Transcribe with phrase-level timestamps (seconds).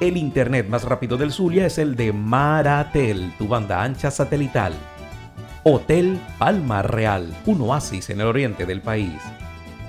[0.00, 4.72] El internet más rápido del Zulia es el de Maratel, tu banda ancha satelital.
[5.64, 9.20] Hotel Palma Real, un oasis en el oriente del país.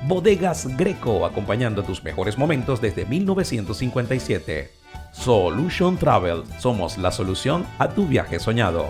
[0.07, 4.71] Bodegas Greco, acompañando tus mejores momentos desde 1957.
[5.11, 8.87] Solution Travel, somos la solución a tu viaje soñado.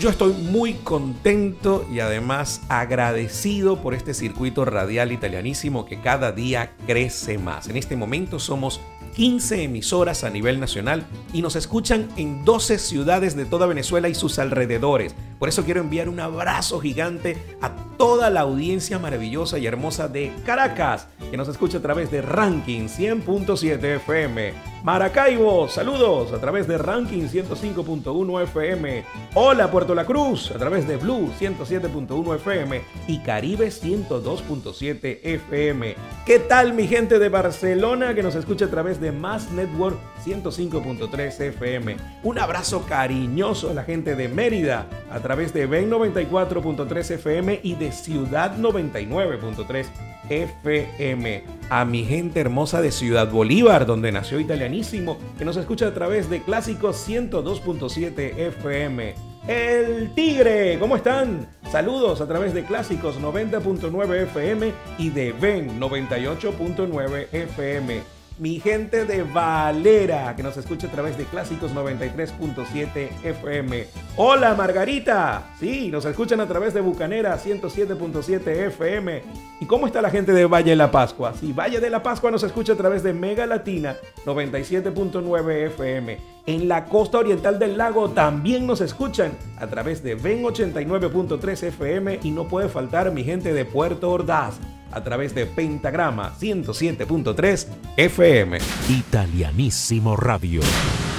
[0.00, 6.72] Yo estoy muy contento y además agradecido por este circuito radial italianísimo que cada día
[6.86, 7.68] crece más.
[7.68, 8.80] En este momento somos
[9.14, 14.14] 15 emisoras a nivel nacional y nos escuchan en 12 ciudades de toda Venezuela y
[14.14, 15.14] sus alrededores.
[15.38, 20.32] Por eso quiero enviar un abrazo gigante a toda la audiencia maravillosa y hermosa de
[20.46, 24.54] Caracas, que nos escucha a través de Ranking 100.7 FM.
[24.82, 29.04] Maracaibo, saludos a través de Ranking 105.1 FM.
[29.34, 35.94] Hola Puerto La Cruz, a través de Blue 107.1 FM y Caribe 102.7 FM.
[36.24, 41.40] ¿Qué tal mi gente de Barcelona que nos escucha a través de Mass Network 105.3
[41.40, 41.96] FM?
[42.22, 47.74] Un abrazo cariñoso a la gente de Mérida a través de Ben 94.3 FM y
[47.74, 49.86] de Ciudad 99.3
[50.28, 51.44] FM.
[51.68, 56.30] A mi gente hermosa de Ciudad Bolívar, donde nació Italianísimo, que nos escucha a través
[56.30, 59.14] de Clásicos 102.7 FM.
[59.48, 61.48] El Tigre, ¿cómo están?
[61.70, 69.22] Saludos a través de Clásicos 90.9 FM y de Ben 98.9 FM mi gente de
[69.22, 73.86] Valera, que nos escucha a través de Clásicos 93.7 FM.
[74.16, 79.22] Hola Margarita, sí, nos escuchan a través de Bucanera 107.7 FM.
[79.60, 81.34] ¿Y cómo está la gente de Valle de la Pascua?
[81.38, 83.94] Sí, Valle de la Pascua nos escucha a través de Mega Latina
[84.24, 86.39] 97.9 FM.
[86.46, 92.20] En la costa oriental del lago también nos escuchan a través de Ven 89.3 FM
[92.22, 94.58] y no puede faltar mi gente de Puerto Ordaz
[94.90, 97.66] a través de Pentagrama 107.3
[97.96, 98.58] FM.
[98.88, 100.62] Italianísimo Radio.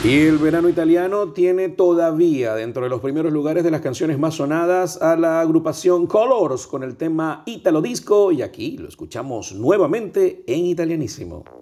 [0.03, 4.33] Y el verano italiano tiene todavía dentro de los primeros lugares de las canciones más
[4.33, 10.43] sonadas a la agrupación Colors con el tema Italo Disco y aquí lo escuchamos nuevamente
[10.47, 11.60] en italianísimo.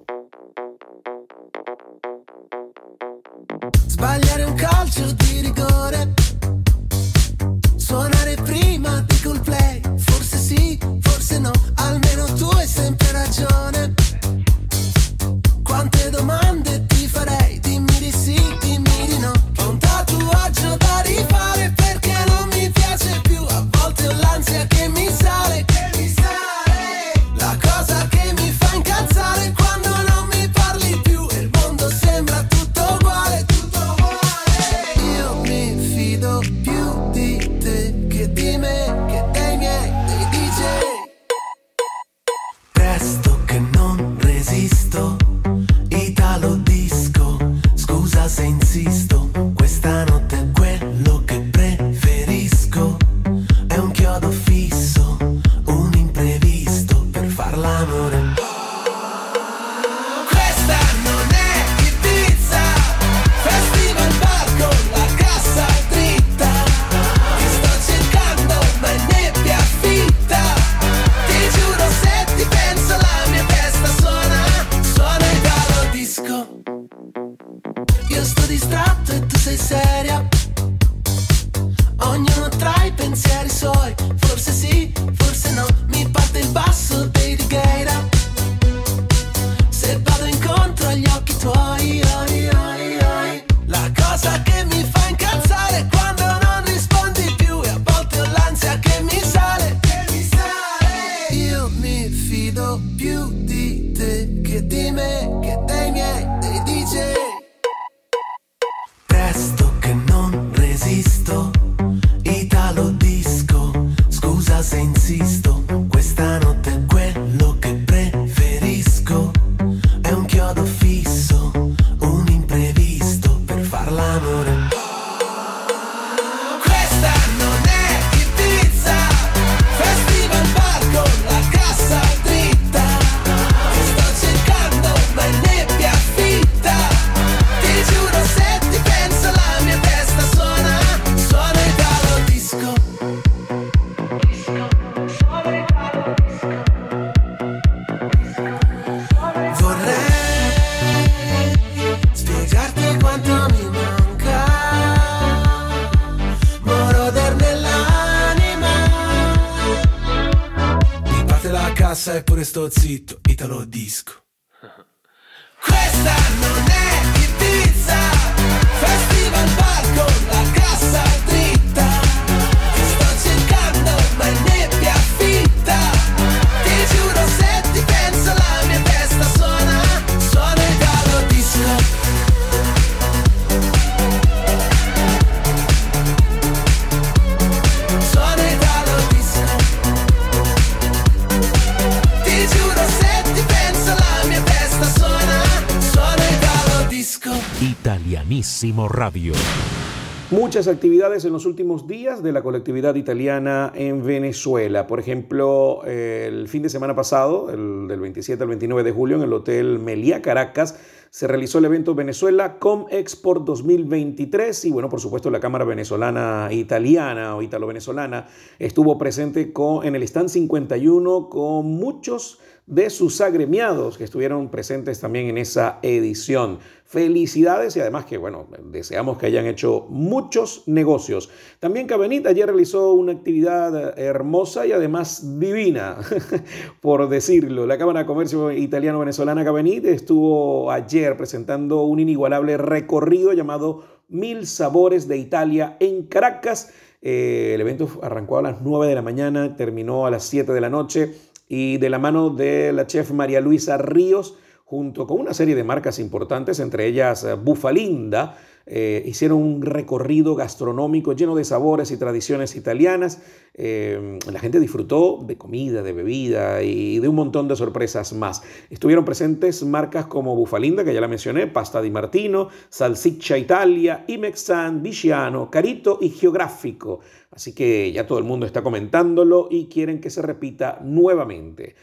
[200.68, 204.88] Actividades en los últimos días de la colectividad italiana en Venezuela.
[204.88, 209.24] Por ejemplo, el fin de semana pasado, el del 27 al 29 de julio, en
[209.24, 210.78] el Hotel Meliá Caracas,
[211.12, 216.50] se realizó el evento Venezuela Com Export 2023 y bueno, por supuesto la Cámara Venezolana
[216.52, 218.28] Italiana o Italo-Venezolana
[218.60, 222.40] estuvo presente en el stand 51 con muchos
[222.70, 226.60] de sus agremiados que estuvieron presentes también en esa edición.
[226.86, 231.32] Felicidades y además que, bueno, deseamos que hayan hecho muchos negocios.
[231.60, 235.98] También Cabenit ayer realizó una actividad hermosa y además divina,
[236.82, 237.66] por decirlo.
[237.66, 245.08] La Cámara de Comercio Italiano-Venezolana Cabenit estuvo ayer presentando un inigualable recorrido llamado Mil Sabores
[245.08, 246.72] de Italia en Caracas.
[247.02, 250.62] Eh, el evento arrancó a las 9 de la mañana, terminó a las 7 de
[250.62, 251.16] la noche
[251.50, 255.64] y de la mano de la chef María Luisa Ríos, junto con una serie de
[255.64, 258.38] marcas importantes, entre ellas eh, Bufalinda,
[258.72, 263.20] eh, hicieron un recorrido gastronómico lleno de sabores y tradiciones italianas.
[263.56, 268.44] Eh, la gente disfrutó de comida, de bebida y de un montón de sorpresas más.
[268.70, 274.84] Estuvieron presentes marcas como Bufalinda, que ya la mencioné, Pasta di Martino, Salsiccia Italia, Imexan,
[274.84, 277.00] Viciano, Carito y Geográfico.
[277.32, 281.76] Así que ya todo el mundo está comentándolo y quieren que se repita nuevamente.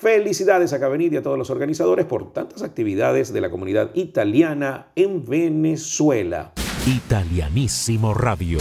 [0.00, 4.86] Felicidades a Cabenit y a todos los organizadores por tantas actividades de la comunidad italiana
[4.96, 6.52] en Venezuela.
[6.86, 8.58] Italianísimo Radio.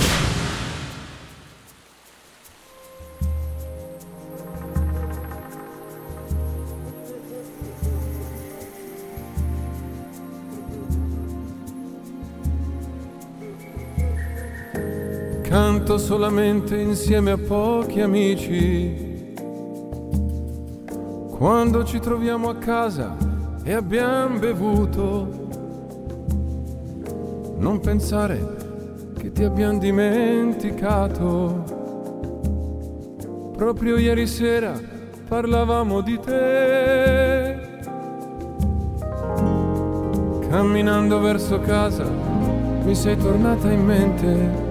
[15.49, 19.08] Canto solamente insieme a pochi amici.
[21.39, 23.15] Quando ci troviamo a casa
[23.63, 25.47] e abbiamo bevuto,
[27.55, 28.57] non pensare
[29.17, 31.63] che ti abbiamo dimenticato.
[33.55, 34.73] Proprio ieri sera
[35.29, 37.57] parlavamo di te.
[40.49, 42.03] Camminando verso casa
[42.83, 44.67] mi sei tornata in mente.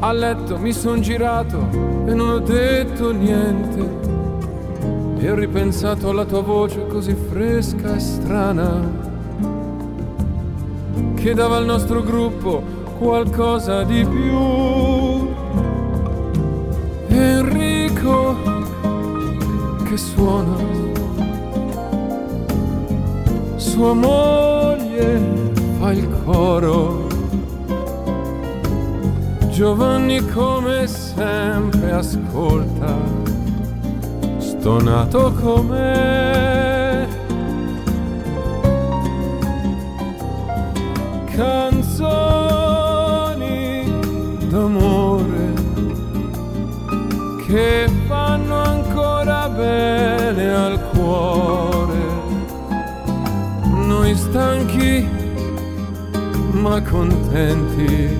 [0.00, 1.70] A letto mi son girato
[2.04, 4.11] e non ho detto niente.
[5.22, 8.80] E ho ripensato alla tua voce così fresca e strana
[11.14, 12.60] che dava al nostro gruppo
[12.98, 15.28] qualcosa di più.
[17.06, 18.36] Enrico
[19.84, 20.56] che suona,
[23.54, 25.20] sua moglie
[25.78, 27.06] fa il coro.
[29.50, 32.96] Giovanni come sempre ascolta,
[34.62, 37.08] stonato come
[41.34, 42.22] canzoni
[44.48, 45.52] d'amore
[47.44, 52.00] che fanno ancora bene al cuore.
[53.64, 55.08] Noi stanchi
[56.52, 58.16] ma contenti.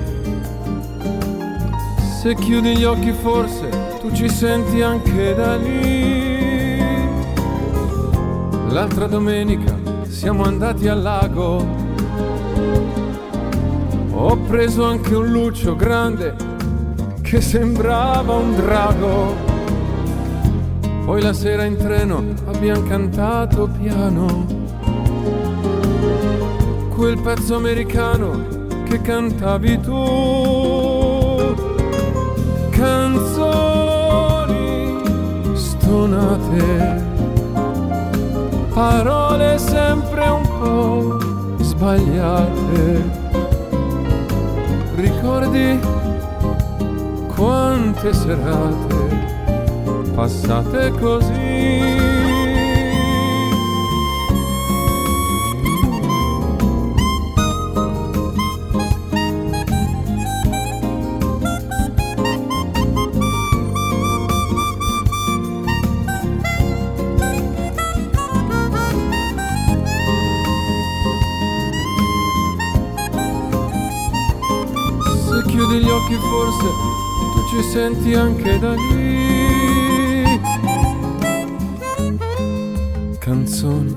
[2.20, 3.68] Se chiudi gli occhi forse
[4.00, 5.91] tu ci senti anche da lì.
[8.72, 11.62] L'altra domenica siamo andati al lago.
[14.12, 16.34] Ho preso anche un lucio grande
[17.20, 19.34] che sembrava un drago.
[21.04, 24.46] Poi la sera in treno abbiamo cantato piano.
[26.94, 28.42] Quel pezzo americano
[28.84, 31.54] che cantavi tu.
[32.70, 33.82] Canzoni
[35.52, 37.11] stonate.
[38.82, 43.10] Parole sempre un po' sbagliate.
[44.96, 45.78] Ricordi
[47.32, 48.96] quante serate
[50.16, 52.31] passate così?
[77.52, 80.40] Ci senti anche da lì.
[83.18, 83.94] Canzoni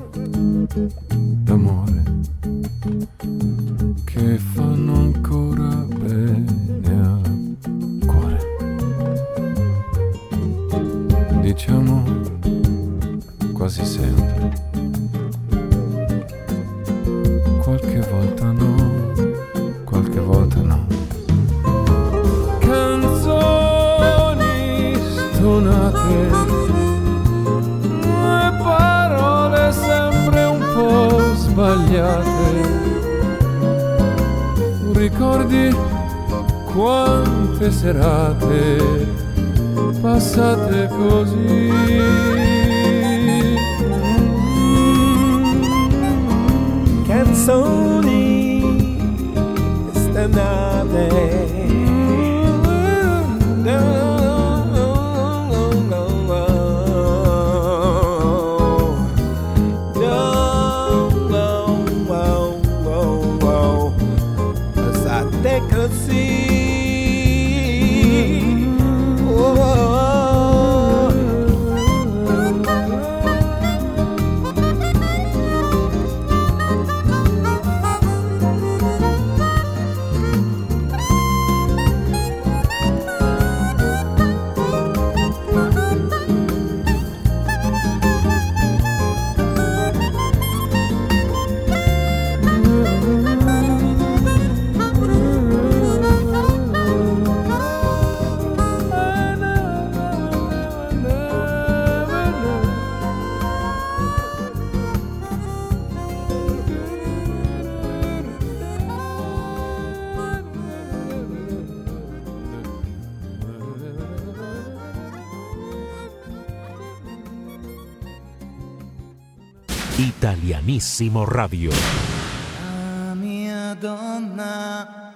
[120.96, 121.70] Italianissimo Radio.
[121.72, 125.12] La mia donna,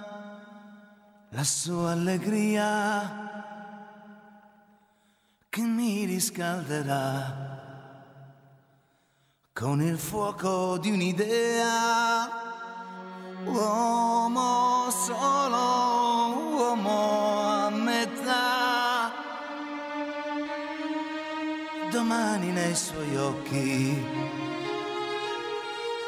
[1.30, 3.30] la sua allegria
[5.48, 7.48] che mi riscalderà
[9.54, 12.28] con il fuoco di un'idea.
[13.46, 19.12] Uomo solo, uomo a metà.
[21.90, 24.19] Domani nei suoi occhi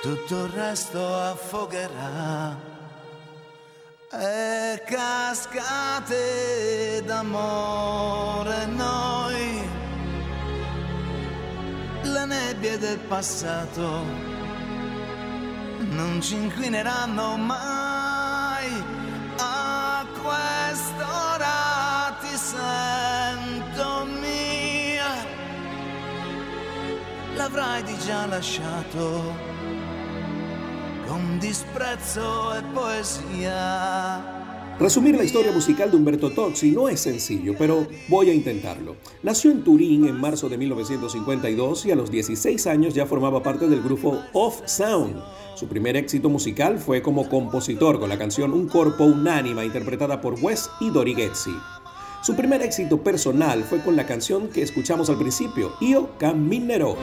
[0.02, 2.56] tutto il resto affogherà.
[4.10, 6.20] E cascate
[7.06, 9.62] d'amore noi.
[12.02, 14.02] Le nebbie del passato
[15.78, 18.82] non ci inquineranno mai.
[19.38, 25.14] A quest'ora ti sento mia.
[27.36, 29.51] L'avrai già lasciato
[31.38, 34.42] disprezzo e poesia.
[34.78, 38.96] Resumir la historia musical de Humberto Tozzi no es sencillo, pero voy a intentarlo.
[39.22, 43.68] Nació en Turín en marzo de 1952 y a los 16 años ya formaba parte
[43.68, 45.22] del grupo Off Sound.
[45.54, 50.34] Su primer éxito musical fue como compositor con la canción Un Corpo Unánima interpretada por
[50.42, 51.54] Wes y Dori Ghezzi.
[52.22, 56.96] Su primer éxito personal fue con la canción que escuchamos al principio, Io Camminerò.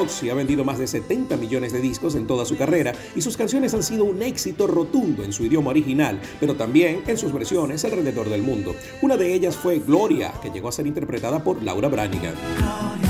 [0.00, 3.36] Tozzi ha vendido más de 70 millones de discos en toda su carrera y sus
[3.36, 7.84] canciones han sido un éxito rotundo en su idioma original, pero también en sus versiones
[7.84, 8.74] alrededor del mundo.
[9.02, 13.09] Una de ellas fue Gloria, que llegó a ser interpretada por Laura Branigan.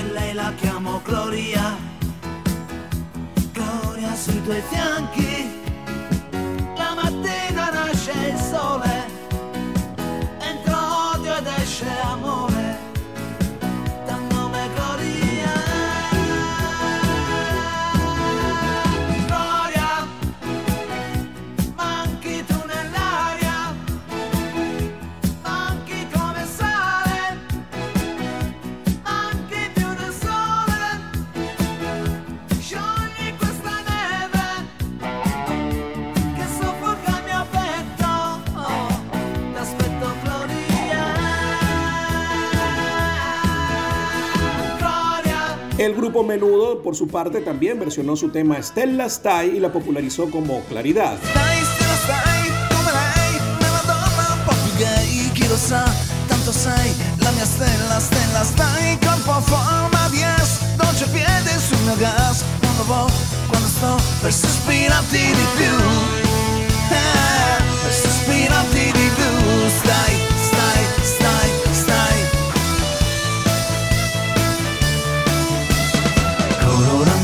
[0.00, 1.76] Che lei la chiamo Gloria.
[3.52, 5.59] Gloria sui tuoi fianchi
[45.80, 50.30] El grupo Menudo, por su parte, también versionó su tema Stella Stai y la popularizó
[50.30, 51.16] como Claridad.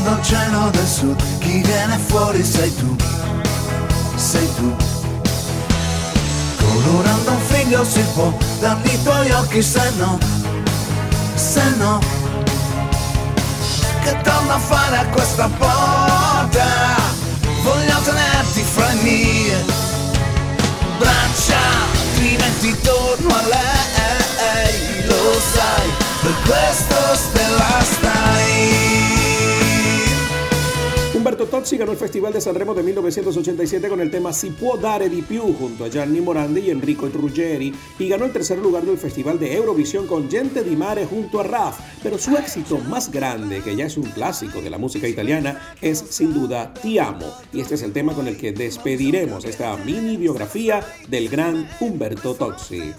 [0.07, 2.95] Cielo del sud, chi viene fuori sei tu,
[4.15, 4.75] sei tu.
[6.57, 10.17] Colorando un figlio si può, dargli i tuoi occhi se no,
[11.35, 11.99] se no.
[14.03, 16.65] Che torno a fare a questa porta?
[17.63, 19.65] Voglio tenerti fra le mie
[20.97, 21.59] braccia,
[22.11, 25.89] altrimenti torno a lei, lo sai,
[26.21, 28.96] per questo stella stai.
[31.27, 35.09] Umberto Tozzi ganó el Festival de Sanremo de 1987 con el tema Si può dare
[35.09, 38.97] di più junto a Gianni Morandi y Enrico Ruggeri y ganó el tercer lugar del
[38.97, 41.79] Festival de Eurovisión con Gente di Mare junto a Raf.
[42.01, 45.99] Pero su éxito más grande, que ya es un clásico de la música italiana, es
[45.99, 47.29] sin duda Ti amo.
[47.51, 52.35] Y este es el tema con el que despediremos esta mini biografía del gran Umberto
[52.35, 52.93] Tozzi.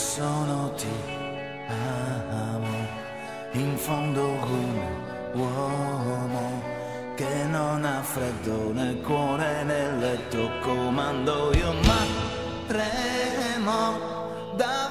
[0.00, 0.88] Sono ti
[1.68, 2.88] amo,
[3.52, 4.80] in fondo un
[5.34, 6.62] uomo
[7.16, 11.52] che non ha freddo nel cuore nel letto comando.
[11.52, 12.06] Io ma
[12.66, 14.89] tremo davanti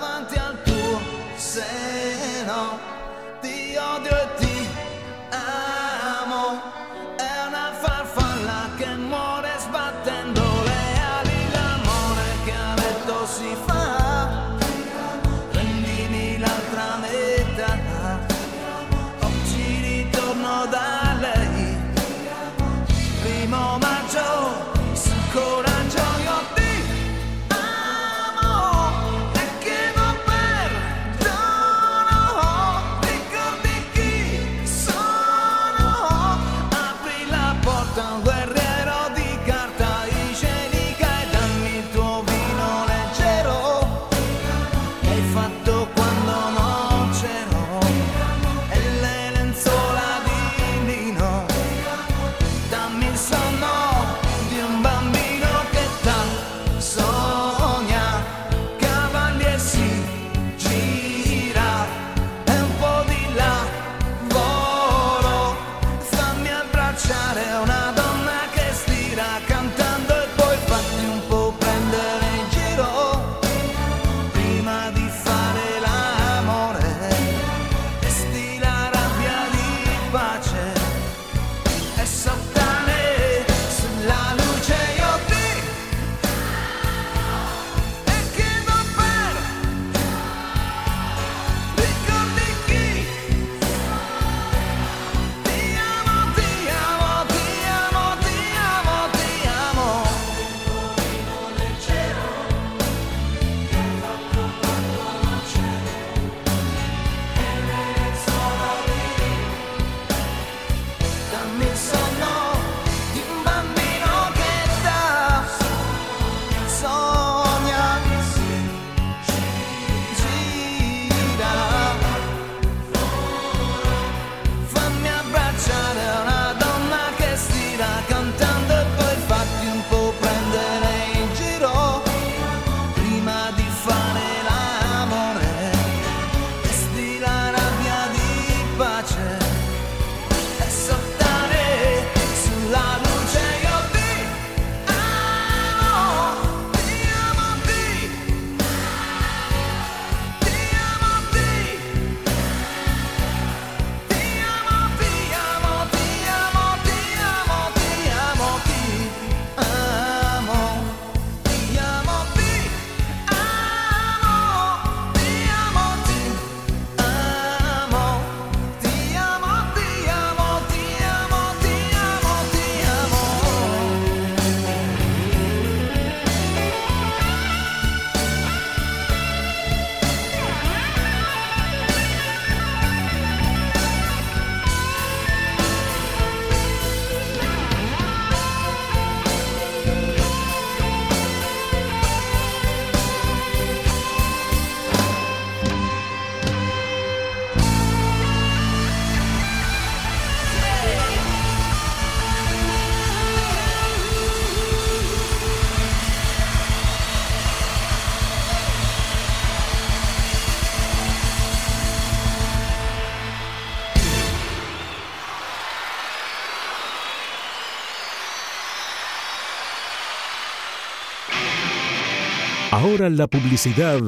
[222.90, 224.00] Ahora la publicidad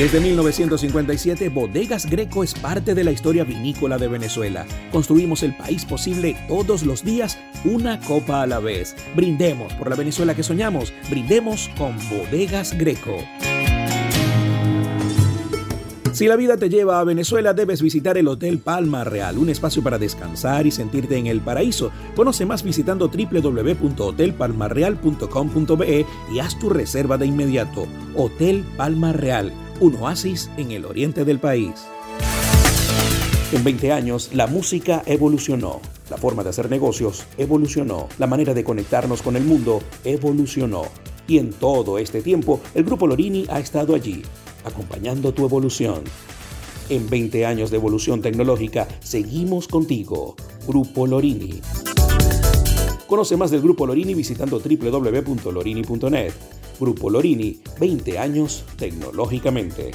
[0.00, 4.64] Desde 1957, Bodegas Greco es parte de la historia vinícola de Venezuela.
[4.90, 7.36] Construimos el país posible todos los días,
[7.66, 8.96] una copa a la vez.
[9.14, 10.94] Brindemos por la Venezuela que soñamos.
[11.10, 13.18] Brindemos con Bodegas Greco.
[16.12, 19.82] Si la vida te lleva a Venezuela, debes visitar el Hotel Palma Real, un espacio
[19.82, 21.90] para descansar y sentirte en el paraíso.
[22.16, 27.86] Conoce más visitando www.hotelpalmarreal.com.be y haz tu reserva de inmediato.
[28.16, 31.72] Hotel Palma Real un oasis en el oriente del país.
[33.52, 38.62] En 20 años, la música evolucionó, la forma de hacer negocios evolucionó, la manera de
[38.62, 40.82] conectarnos con el mundo evolucionó.
[41.26, 44.22] Y en todo este tiempo, el Grupo Lorini ha estado allí,
[44.64, 46.04] acompañando tu evolución.
[46.88, 50.34] En 20 años de evolución tecnológica, seguimos contigo,
[50.66, 51.60] Grupo Lorini.
[53.06, 56.32] Conoce más del Grupo Lorini visitando www.lorini.net.
[56.78, 59.90] Grupo Lorini, 20 años tecnológicamente.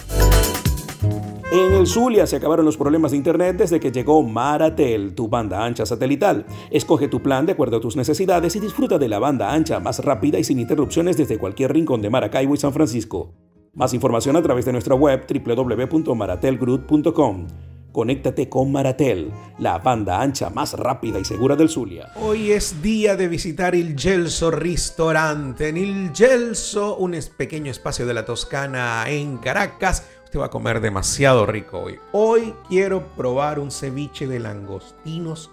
[1.51, 5.63] En el Zulia se acabaron los problemas de internet desde que llegó Maratel, tu banda
[5.63, 6.45] ancha satelital.
[6.71, 9.99] Escoge tu plan de acuerdo a tus necesidades y disfruta de la banda ancha más
[10.03, 13.33] rápida y sin interrupciones desde cualquier rincón de Maracaibo y San Francisco.
[13.75, 17.47] Más información a través de nuestra web www.maratelgroup.com.
[17.91, 22.09] Conéctate con Maratel, la banda ancha más rápida y segura del Zulia.
[22.15, 25.67] Hoy es día de visitar Il Gelso Ristorante.
[25.67, 30.07] En Il Gelso, un pequeño espacio de la Toscana en Caracas.
[30.23, 31.99] Usted va a comer demasiado rico hoy.
[32.13, 35.51] Hoy quiero probar un ceviche de langostinos.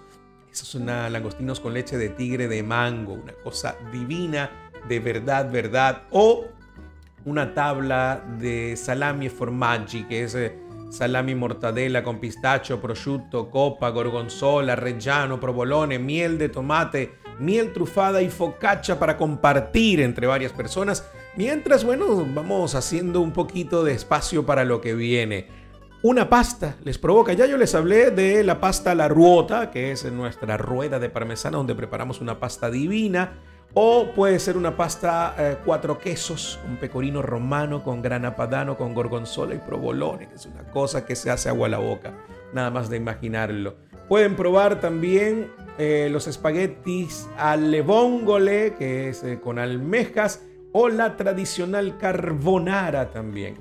[0.52, 3.14] Esos son langostinos con leche de tigre de mango.
[3.14, 6.02] Una cosa divina, de verdad, verdad.
[6.12, 6.44] O
[7.24, 10.58] una tabla de salami formaggi, que es eh,
[10.90, 18.28] salami mortadela con pistacho, prosciutto, copa, gorgonzola, reggiano, provolone, miel de tomate, miel trufada y
[18.28, 21.08] focaccia para compartir entre varias personas.
[21.36, 25.46] Mientras, bueno, vamos haciendo un poquito de espacio para lo que viene.
[26.02, 27.32] Una pasta les provoca.
[27.32, 31.58] Ya yo les hablé de la pasta la ruota, que es nuestra rueda de parmesana
[31.58, 33.38] donde preparamos una pasta divina
[33.74, 38.92] o puede ser una pasta eh, cuatro quesos, un pecorino romano con grana padano, con
[38.92, 42.12] gorgonzola y provolone, que es una cosa que se hace agua a la boca,
[42.52, 43.76] nada más de imaginarlo.
[44.08, 51.16] Pueden probar también eh, los espaguetis alle vongole, que es eh, con almejas, o la
[51.16, 53.56] tradicional carbonara también.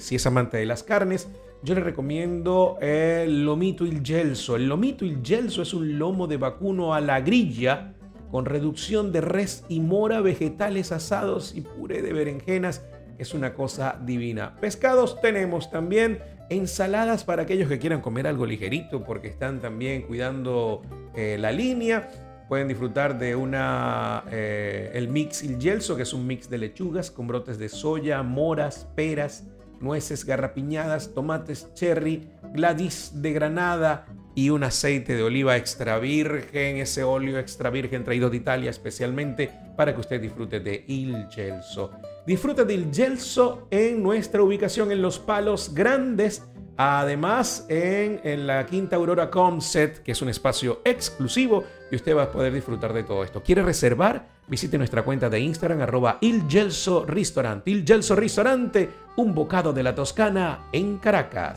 [0.00, 1.28] si es amante de las carnes,
[1.62, 4.56] yo le recomiendo el lomito il gelso.
[4.56, 7.95] El lomito il gelso es un lomo de vacuno a la grilla
[8.30, 12.84] con reducción de res y mora, vegetales asados y puré de berenjenas.
[13.18, 14.56] Es una cosa divina.
[14.60, 16.18] Pescados tenemos también
[16.50, 20.82] ensaladas para aquellos que quieran comer algo ligerito porque están también cuidando
[21.14, 22.08] eh, la línea.
[22.48, 27.10] Pueden disfrutar de una eh, el mix il gelso, que es un mix de lechugas
[27.10, 29.44] con brotes de soya, moras, peras,
[29.80, 37.02] nueces garrapiñadas, tomates cherry, gladys de granada, y un aceite de oliva extra virgen, ese
[37.02, 41.90] óleo extra virgen traído de Italia especialmente para que usted disfrute de Il Gelso.
[42.26, 46.46] Disfruta del Gelso en nuestra ubicación en Los Palos Grandes,
[46.76, 52.24] además en, en la Quinta Aurora Comset, que es un espacio exclusivo y usted va
[52.24, 53.42] a poder disfrutar de todo esto.
[53.42, 54.28] ¿Quiere reservar?
[54.48, 57.70] Visite nuestra cuenta de Instagram arroba Il Gelso Ristorante.
[57.70, 61.56] Il Gelso Ristorante, un bocado de la Toscana en Caracas.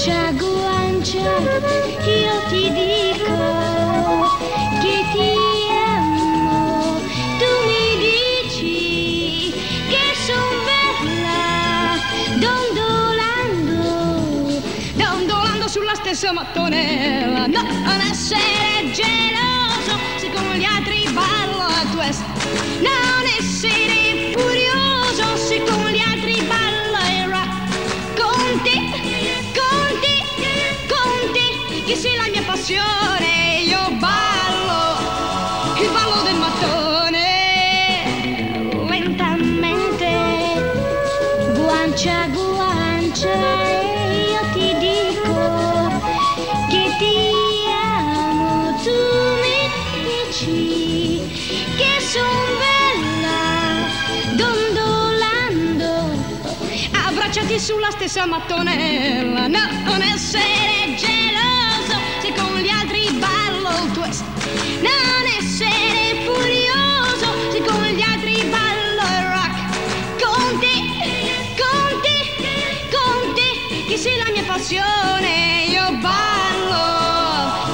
[0.00, 3.36] Guancia guancia, io ti dico
[4.80, 5.30] che ti
[5.68, 6.98] amo.
[7.38, 9.52] Tu mi dici
[9.90, 12.00] che son bella,
[12.38, 13.84] dondolando,
[14.94, 17.46] dondolando sulla stessa mattonella.
[17.46, 19.49] No, non essere geloso
[32.60, 34.98] passione, io ballo,
[35.80, 37.24] il ballo del mattone,
[38.86, 40.10] lentamente,
[41.54, 45.88] guancia a guancia, io ti dico
[46.68, 47.16] che ti
[47.82, 48.98] amo, tu
[49.40, 49.60] mi
[50.04, 51.24] dici
[51.78, 53.40] che son bella,
[54.36, 55.90] dondolando,
[57.06, 61.19] abbracciati sulla stessa mattonella, no, non essere geloso
[74.68, 76.84] io ballo,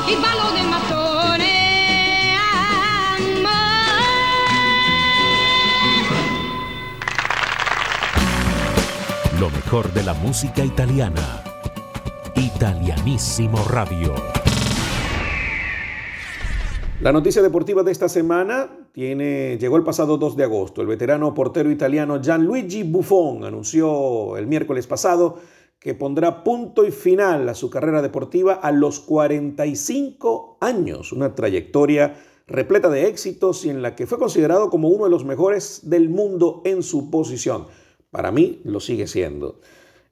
[0.08, 2.34] il ballo del mattone,
[3.34, 3.66] amore.
[9.40, 11.42] Lo mejor de la música italiana.
[12.36, 14.14] Italianísimo Radio.
[17.00, 20.82] La noticia deportiva de esta semana tiene, llegó el pasado 2 de agosto.
[20.82, 25.38] El veterano portero italiano Gianluigi Buffon anunció el miércoles pasado
[25.86, 32.16] que pondrá punto y final a su carrera deportiva a los 45 años, una trayectoria
[32.48, 36.08] repleta de éxitos y en la que fue considerado como uno de los mejores del
[36.08, 37.68] mundo en su posición.
[38.10, 39.60] Para mí lo sigue siendo.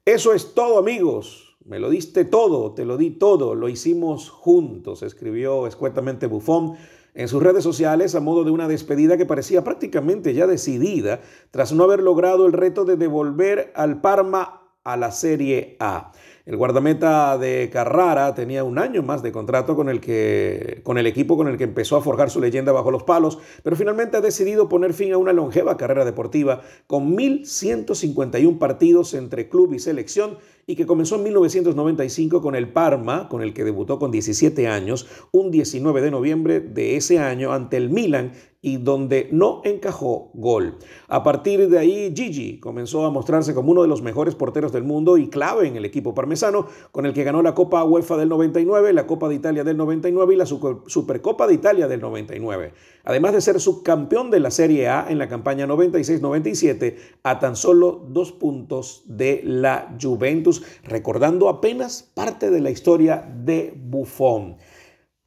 [0.05, 1.57] Eso es todo amigos.
[1.65, 6.77] Me lo diste todo, te lo di todo, lo hicimos juntos, escribió escuetamente Buffon
[7.15, 11.19] en sus redes sociales a modo de una despedida que parecía prácticamente ya decidida
[11.51, 16.11] tras no haber logrado el reto de devolver al Parma a la Serie A.
[16.45, 21.07] El guardameta de Carrara tenía un año más de contrato con el, que, con el
[21.07, 24.21] equipo con el que empezó a forjar su leyenda bajo los palos, pero finalmente ha
[24.21, 30.37] decidido poner fin a una longeva carrera deportiva con 1.151 partidos entre club y selección
[30.67, 35.07] y que comenzó en 1995 con el Parma, con el que debutó con 17 años,
[35.31, 38.33] un 19 de noviembre de ese año ante el Milan
[38.65, 40.79] y donde no encajó gol.
[41.07, 44.83] A partir de ahí, Gigi comenzó a mostrarse como uno de los mejores porteros del
[44.83, 48.29] mundo y clave en el equipo parmesano, con el que ganó la Copa UEFA del
[48.29, 52.73] 99, la Copa de Italia del 99 y la Supercopa de Italia del 99.
[53.05, 58.03] Además de ser subcampeón de la Serie A en la campaña 96-97, a tan solo
[58.09, 64.57] dos puntos de la Juventus, recordando apenas parte de la historia de Buffon.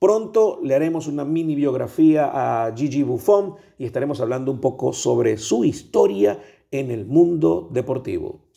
[0.00, 5.38] Pronto le haremos una mini biografía a Gigi Buffon y estaremos hablando un poco sobre
[5.38, 8.48] su historia en el mundo deportivo.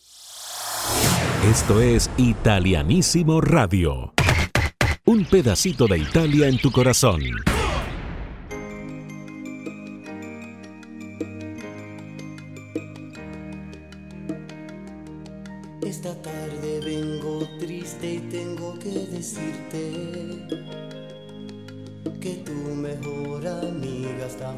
[1.48, 4.14] Esto es Italianísimo Radio.
[5.04, 7.20] Un pedacito de Italia en tu corazón.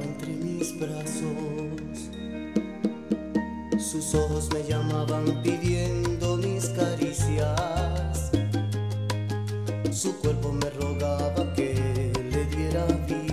[0.02, 2.10] Entre mis brazos.
[3.78, 8.30] Sus ojos me llamaban pidiendo mis caricias.
[9.92, 13.23] Su cuerpo me rogaba que le diera vida.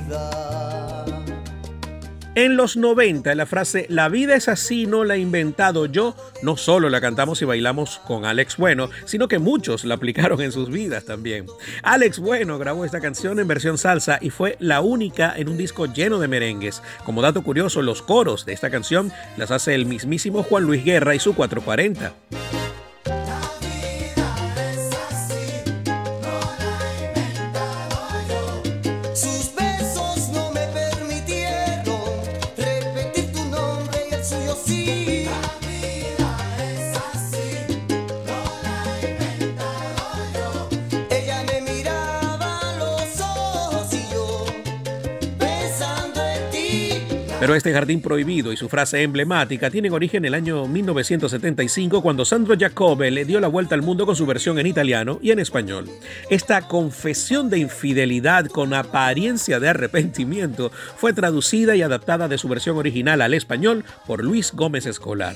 [2.34, 6.56] En los 90, la frase La vida es así, no la he inventado yo, no
[6.56, 10.70] solo la cantamos y bailamos con Alex Bueno, sino que muchos la aplicaron en sus
[10.70, 11.46] vidas también.
[11.84, 15.88] Alex Bueno grabó esta canción en versión salsa y fue la única en un disco
[15.88, 16.82] lleno de merengues.
[17.04, 21.14] Como dato curioso, los coros de esta canción las hace el mismísimo Juan Luis Guerra
[21.14, 22.61] y su 440.
[47.52, 52.24] Pero este jardín prohibido y su frase emblemática tienen origen en el año 1975 cuando
[52.24, 55.40] Sandro Jacobe le dio la vuelta al mundo con su versión en italiano y en
[55.40, 55.90] español.
[56.30, 62.78] Esta confesión de infidelidad con apariencia de arrepentimiento fue traducida y adaptada de su versión
[62.78, 65.36] original al español por Luis Gómez Escolar.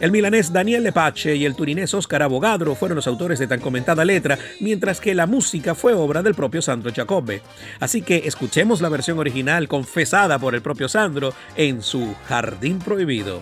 [0.00, 4.04] El milanés Daniel Lepache y el turinés Oscar Abogadro fueron los autores de tan comentada
[4.04, 7.40] letra, mientras que la música fue obra del propio Sandro Jacobe.
[7.80, 13.40] Así que escuchemos la versión original confesada por el propio Sandro en su Jardín Prohibido.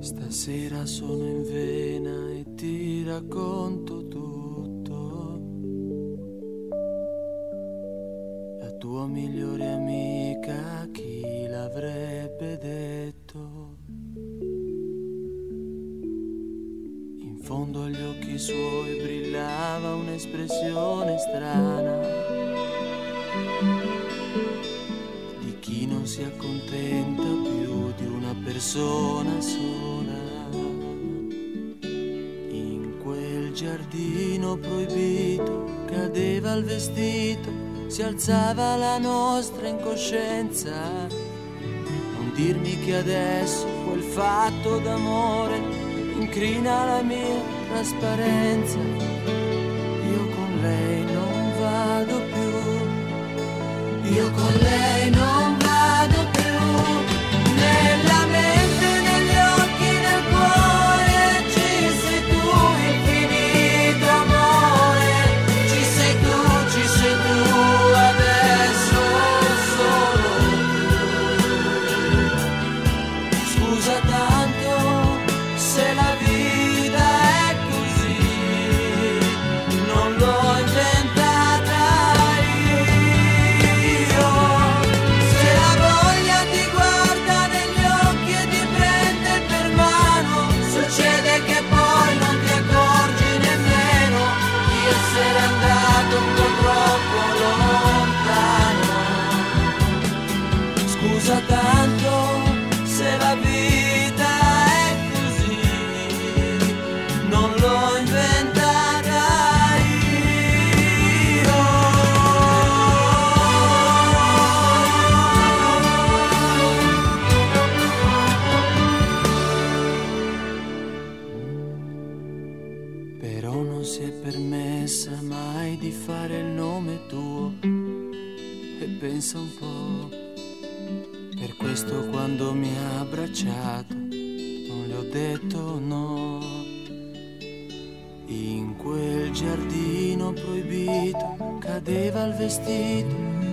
[0.00, 5.40] Stasera sono in vena e ti racconto tutto.
[8.60, 14.01] La tua migliore amica, chi l'avrebbe detto?
[17.62, 21.96] Fondo agli occhi suoi brillava un'espressione strana
[25.38, 30.50] di chi non si accontenta più di una persona sola.
[32.50, 37.48] In quel giardino proibito cadeva il vestito,
[37.86, 41.06] si alzava la nostra incoscienza.
[41.06, 48.78] Non dirmi che adesso quel fatto d'amore incrina la mia trasparenza.
[50.12, 55.41] Io con lei non vado più, io con lei non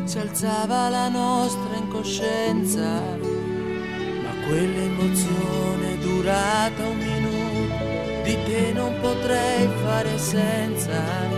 [0.09, 2.81] si alzava la nostra incoscienza.
[2.81, 11.28] Ma quell'emozione durata un minuto, di te non potrei fare senza.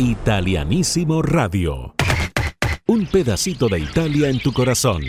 [0.00, 1.94] Italianísimo Radio.
[2.88, 5.02] Un pedacito de Italia en tu corazón.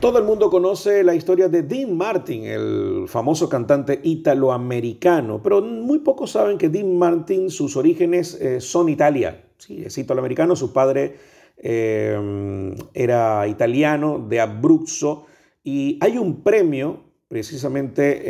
[0.00, 5.98] Todo el mundo conoce la historia de Dean Martin, el famoso cantante italoamericano, pero muy
[5.98, 9.44] pocos saben que Dean Martin, sus orígenes eh, son Italia.
[9.58, 11.18] Sí, es italoamericano, su padre
[11.58, 15.26] eh, era italiano, de Abruzzo,
[15.62, 18.24] y hay un premio precisamente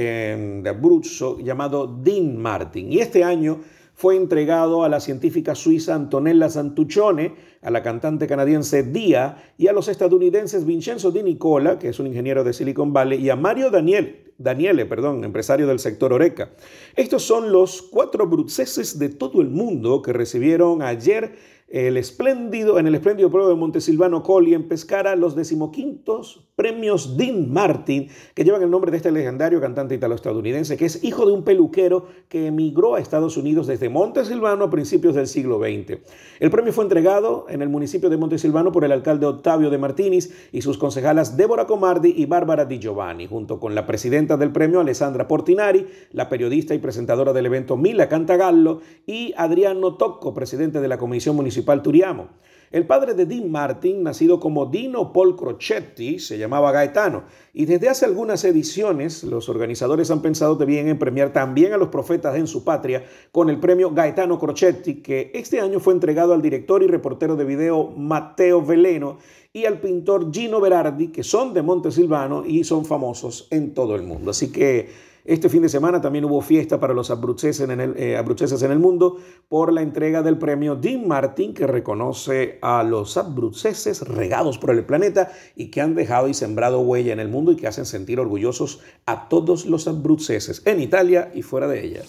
[0.65, 2.91] de Abruzzo llamado Dean Martin.
[2.93, 3.61] Y este año
[3.99, 9.73] fue entregado a la científica suiza Antonella Santuccione, a la cantante canadiense Dia y a
[9.73, 13.73] los estadounidenses Vincenzo Di Nicola, que es un ingeniero de Silicon Valley, y a Mario
[13.73, 16.53] Daniel, Daniele, perdón, empresario del sector Oreca.
[16.95, 21.35] Estos son los cuatro bruceses de todo el mundo que recibieron ayer
[21.67, 27.53] el espléndido, en el espléndido pueblo de Montesilvano Colli en Pescara los decimoquintos premios Dean
[27.53, 31.45] Martin, que llevan el nombre de este legendario cantante italo-estadounidense, que es hijo de un
[31.45, 35.99] peluquero que emigró a Estados Unidos desde Montesilvano a principios del siglo XX.
[36.41, 40.33] El premio fue entregado en el municipio de Montesilvano por el alcalde Octavio de Martínez
[40.51, 44.81] y sus concejalas Débora Comardi y Bárbara Di Giovanni, junto con la presidenta del premio
[44.81, 50.89] Alessandra Portinari, la periodista y presentadora del evento Mila Cantagallo y Adriano Tocco, presidente de
[50.89, 52.31] la Comisión Municipal Turiamo.
[52.71, 57.89] El padre de Dean Martin, nacido como Dino Paul Crocetti, se llamaba Gaetano, y desde
[57.89, 62.47] hace algunas ediciones los organizadores han pensado bien en premiar también a los profetas en
[62.47, 66.87] su patria con el premio Gaetano Crocetti, que este año fue entregado al director y
[66.87, 69.19] reportero de video Matteo Veleno
[69.53, 74.03] y al pintor Gino Berardi, que son de Montesilvano y son famosos en todo el
[74.03, 74.31] mundo.
[74.31, 74.89] Así que
[75.29, 78.79] este fin de semana también hubo fiesta para los abruceses en el, eh, en el
[78.79, 84.71] mundo por la entrega del premio Dean Martin, que reconoce a los abruceses regados por
[84.71, 87.85] el planeta y que han dejado y sembrado huella en el mundo y que hacen
[87.85, 92.03] sentir orgullosos a todos los abruceses en Italia y fuera de ella.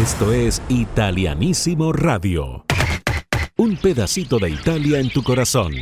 [0.00, 2.64] Esto es Italianísimo Radio.
[3.58, 5.72] Un pedacito de Italia en tu corazón.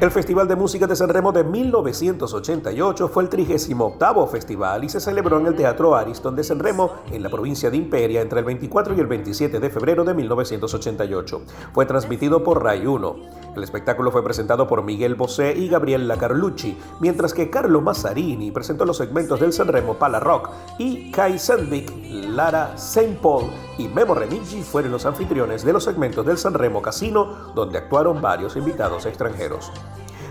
[0.00, 5.38] El Festival de Música de Sanremo de 1988 fue el 38 festival y se celebró
[5.38, 9.00] en el Teatro Ariston de Sanremo, en la provincia de Imperia, entre el 24 y
[9.00, 11.42] el 27 de febrero de 1988.
[11.74, 13.16] Fue transmitido por Rai 1.
[13.54, 18.86] El espectáculo fue presentado por Miguel Bosé y Gabriella Carlucci, mientras que Carlo Mazzarini presentó
[18.86, 20.48] los segmentos del Sanremo Pala Rock
[20.78, 21.92] y Kai Sandvik,
[22.30, 27.52] Lara Saint Paul y Memo Remigi fueron los anfitriones de los segmentos del Sanremo Casino,
[27.54, 29.72] donde actuaron varios invitados extranjeros.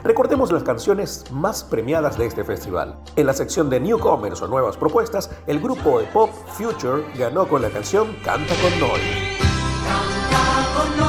[0.03, 2.99] Recordemos las canciones más premiadas de este festival.
[3.15, 7.61] En la sección de Newcomers o Nuevas Propuestas, el grupo de pop Future ganó con
[7.61, 8.71] la canción Canta con.
[10.29, 11.09] Canta con noi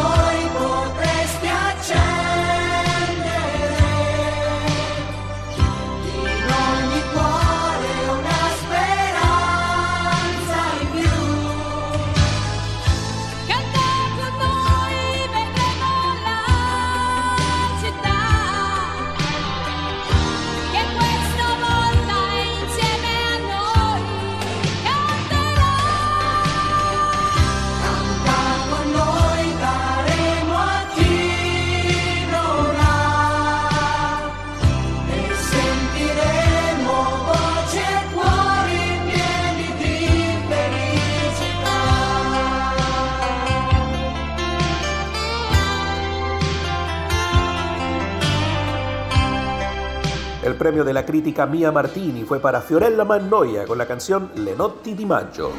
[50.60, 52.24] premio de la crítica Mia Martini.
[52.24, 55.52] Fue para Fiorella Mannoia con la canción Le notti di maggio.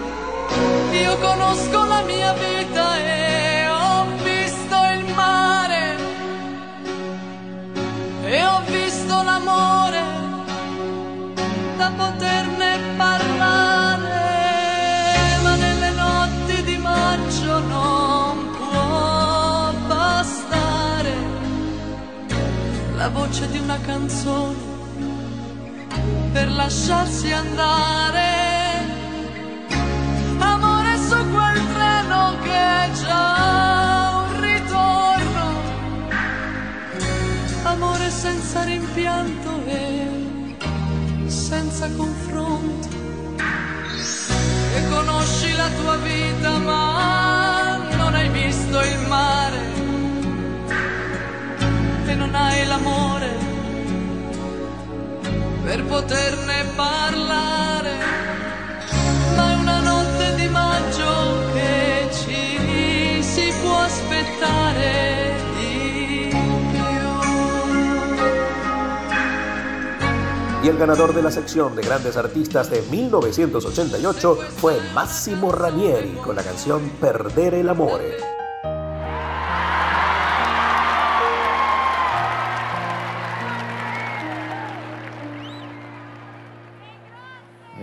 [0.92, 5.96] Io conosco la mia vita e ho visto il mare.
[8.26, 10.04] E ho visto l'amore
[11.78, 14.12] da poterne parlare,
[15.42, 21.14] ma nelle notti di maggio non può bastare
[22.96, 24.71] la voce di una canzone
[26.32, 28.30] per lasciarsi andare.
[30.40, 35.46] Amore su quel treno che è già un ritorno.
[37.64, 40.56] Amore senza rimpianto e
[41.28, 43.00] senza confronto.
[44.76, 49.60] E conosci la tua vita ma non hai visto il mare.
[52.06, 53.51] E non hai l'amore
[55.72, 57.96] per poterne parlare
[59.38, 66.28] ma è una notte di maggio che ci si può aspettare di
[66.72, 66.82] più.
[70.62, 76.36] Y el ganador de la sección de grandes artistas de 1988 fue Massimo Ranieri con
[76.36, 78.41] la canción Perdere el amore.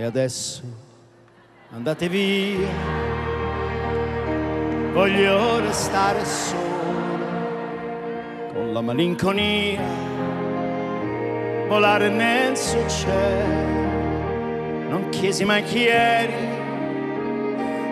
[0.09, 0.63] Adesso
[1.71, 2.67] andate via,
[4.93, 7.27] voglio restare solo
[8.55, 9.83] con la malinconia,
[11.69, 13.67] volare nel suo cielo.
[14.89, 16.49] Non chiesi mai chi eri,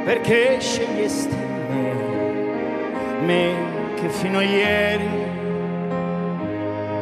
[0.07, 1.37] perché scegliesti
[1.69, 1.93] me,
[3.27, 3.55] me
[3.97, 5.09] che fino a ieri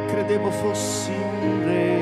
[0.07, 1.94] credevo fossi un re.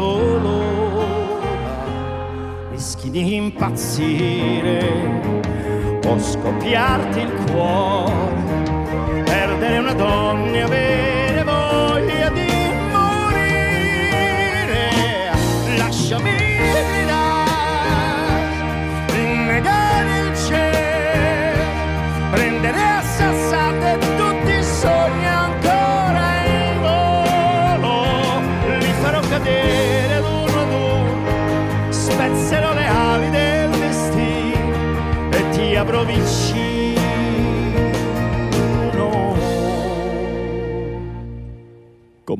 [0.00, 1.38] Colora,
[2.70, 4.78] rischi di impazzire
[6.06, 10.64] o scoppiarti il cuore, perdere una donna e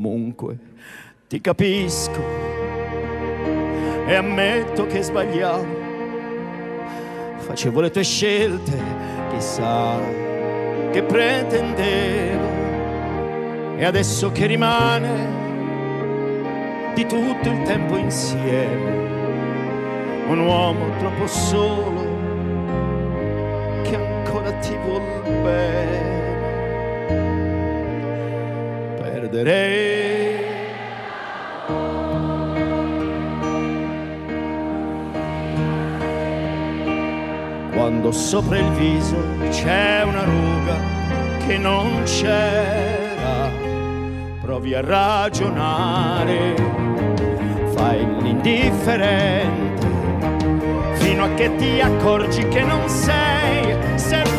[0.01, 0.57] Comunque
[1.27, 2.23] ti capisco
[4.07, 5.79] e ammetto che sbagliavo.
[7.37, 8.75] Facevo le tue scelte,
[9.29, 9.99] chissà
[10.89, 12.47] che pretendevo.
[13.77, 15.29] E adesso che rimane
[16.95, 18.91] di tutto il tempo insieme,
[20.29, 22.01] un uomo troppo solo
[23.83, 25.03] che ancora ti vuol
[25.43, 26.20] bene.
[29.31, 30.43] Perderei
[37.71, 39.15] quando sopra il viso
[39.49, 40.75] c'è una ruga
[41.47, 43.49] che non c'era.
[44.41, 46.53] Provi a ragionare,
[47.73, 49.87] fai l'indifferente,
[50.95, 54.30] fino a che ti accorgi che non sei servito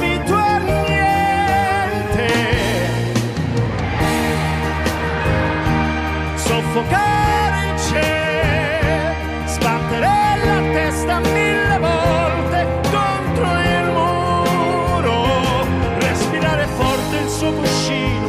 [6.73, 10.09] Soffocare il cielo, sbattere
[10.43, 15.67] la testa mille volte contro il muro,
[15.99, 18.27] respirare forte il suo cuscino,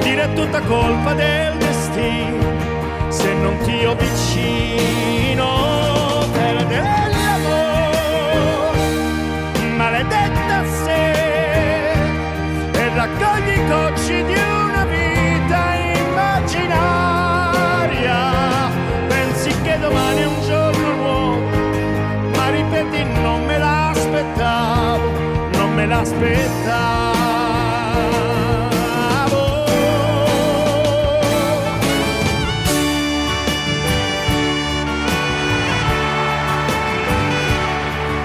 [0.00, 2.52] dire tutta colpa del destino,
[3.08, 5.46] se non ti ho vicino,
[6.30, 8.78] perdere l'amore,
[9.74, 11.92] maledetta se,
[12.72, 14.37] e raccogli cocci di
[25.88, 27.16] l'aspettavo.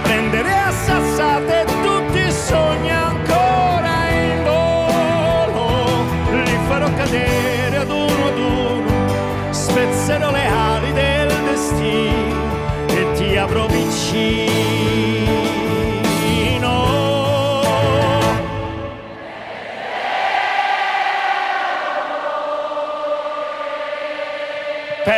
[0.03, 6.03] Prendere a sassate tutti i sogni ancora in volo,
[6.43, 12.41] li farò cadere ad uno ad uno, spezzerò le ali del destino
[12.88, 13.83] e ti avrò vicino.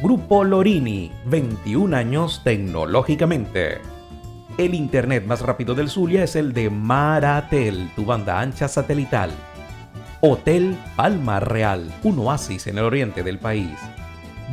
[0.00, 3.78] Grupo Lorini, 21 años tecnológicamente.
[4.56, 9.32] El internet más rápido del Zulia es el de Maratel, tu banda ancha satelital.
[10.20, 13.76] Hotel Palma Real, un oasis en el oriente del país.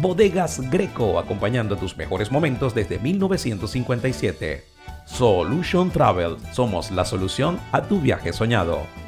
[0.01, 4.63] Bodegas Greco, acompañando tus mejores momentos desde 1957.
[5.05, 9.04] Solution Travel, somos la solución a tu viaje soñado.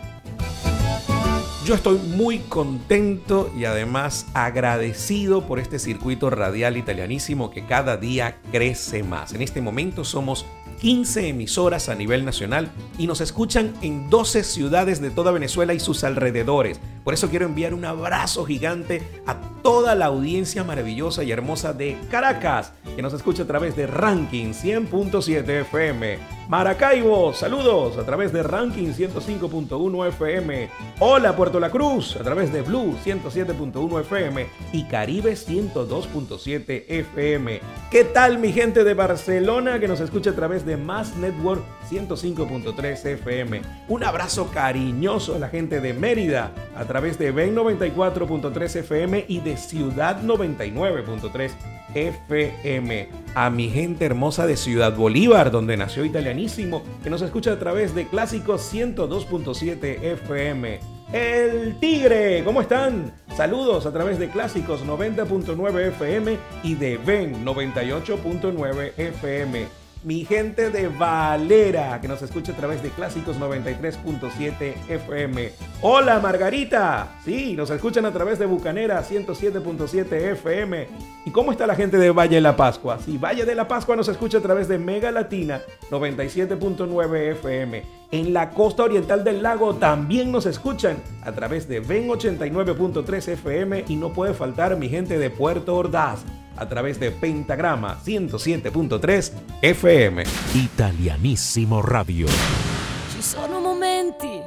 [1.68, 8.38] Yo estoy muy contento y además agradecido por este circuito radial italianísimo que cada día
[8.54, 9.34] crece más.
[9.34, 10.46] En este momento somos
[10.80, 15.82] 15 emisoras a nivel nacional y nos escuchan en 12 ciudades de toda Venezuela y
[15.82, 16.80] sus alrededores.
[17.04, 21.98] Por eso quiero enviar un abrazo gigante a toda la audiencia maravillosa y hermosa de
[22.10, 26.37] Caracas, que nos escucha a través de Ranking 100.7 FM.
[26.48, 30.70] Maracaibo, saludos a través de Ranking 105.1 FM.
[31.00, 37.60] Hola Puerto La Cruz, a través de Blue 107.1 FM y Caribe 102.7 FM.
[37.92, 43.06] ¿Qué tal mi gente de Barcelona que nos escucha a través de Mass Network 105.3
[43.06, 43.62] FM?
[43.90, 49.42] Un abrazo cariñoso a la gente de Mérida a través de Ben 94.3 FM y
[49.42, 51.52] de Ciudad 99.3
[51.94, 53.27] FM.
[53.40, 57.94] A mi gente hermosa de Ciudad Bolívar, donde nació Italianísimo, que nos escucha a través
[57.94, 60.80] de Clásicos 102.7 FM.
[61.14, 63.14] El Tigre, ¿cómo están?
[63.36, 70.88] Saludos a través de Clásicos 90.9 FM y de Ben 98.9 FM mi gente de
[70.88, 75.52] Valera, que nos escucha a través de Clásicos 93.7 FM.
[75.82, 80.88] Hola Margarita, sí, nos escuchan a través de Bucanera 107.7 FM.
[81.26, 83.00] ¿Y cómo está la gente de Valle de la Pascua?
[83.04, 85.60] Sí, Valle de la Pascua nos escucha a través de Mega Latina
[85.92, 87.84] 97.9 FM.
[88.12, 93.84] En la costa oriental del lago también nos escuchan a través de Ven 89.3 FM
[93.90, 96.24] y no puede faltar mi gente de Puerto Ordaz
[96.58, 99.32] a través de Pentagrama 107.3
[99.62, 100.22] FM.
[100.56, 102.28] Italianissimo Radio.
[102.28, 104.42] Ci sono momenti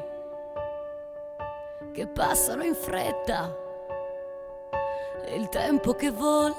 [1.92, 3.54] che passano in fretta
[5.24, 6.54] e il tempo che vola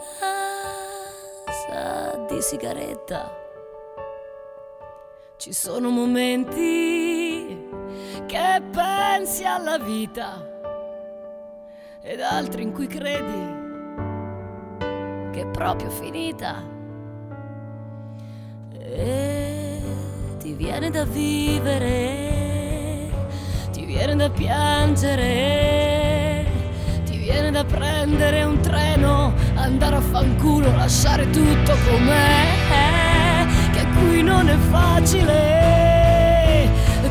[1.45, 3.37] sa di sigaretta.
[5.37, 7.69] Ci sono momenti
[8.25, 10.47] che pensi alla vita
[12.01, 13.60] ed altri in cui credi
[15.31, 16.61] che è proprio finita.
[18.77, 19.81] E
[20.37, 21.89] ti viene da vivere,
[23.71, 25.25] ti viene da piangere,
[27.05, 34.49] ti viene da prendere un treno, andare a fanculo, lasciare tutto com'è, che qui non
[34.49, 35.89] è facile,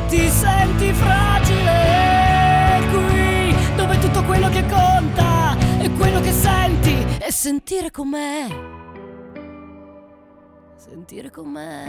[0.09, 5.20] ti senti fragile qui, dove tutto quello che conta
[6.11, 8.47] quello che senti e sentire com'è.
[10.77, 11.85] Sentire com'è.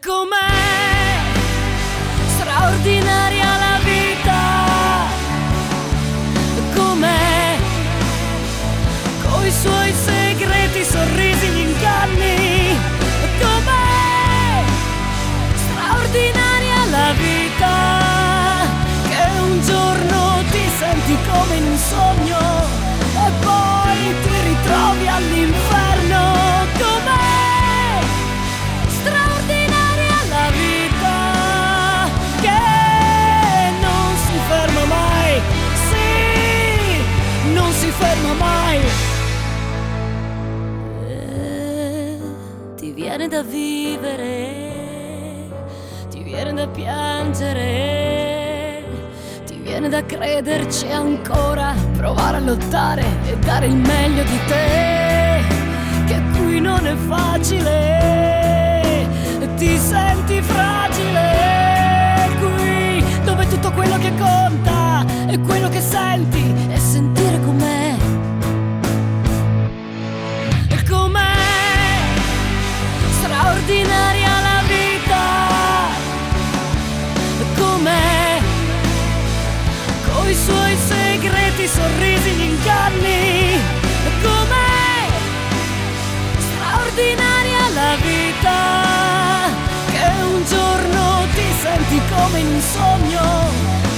[0.00, 1.18] Com'è
[2.36, 4.40] straordinaria la vita.
[6.74, 7.58] Com'è
[9.24, 12.76] coi suoi segreti, sorrisi, gli inganni.
[13.40, 14.64] Com'è
[15.56, 16.41] straordinaria
[21.88, 26.20] sogno e poi ti ritrovi all'inferno.
[26.78, 28.00] Com'è
[28.88, 31.16] straordinaria la vita
[32.40, 32.62] che
[33.80, 35.32] non si ferma mai.
[35.88, 38.80] Sì, non si ferma mai.
[42.76, 44.30] Ti viene da vivere,
[46.10, 48.01] ti viene da piangere,
[49.82, 55.42] viene da crederci ancora, provare a lottare e dare il meglio di te,
[56.06, 58.28] che qui non è facile,
[59.56, 67.40] ti senti fragile qui, dove tutto quello che conta è quello che senti e sentire
[67.40, 67.81] com'è.
[92.22, 93.20] Come in un sogno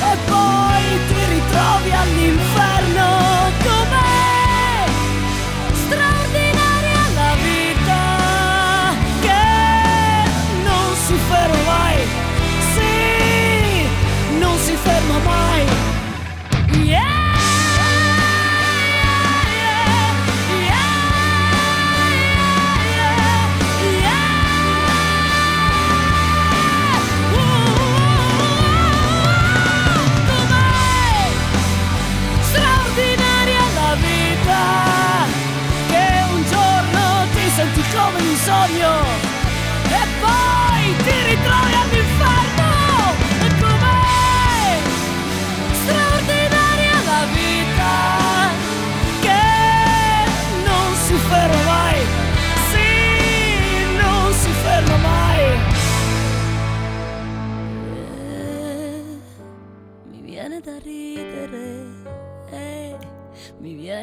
[0.01, 2.84] e poi ti ritrovi all'inferno,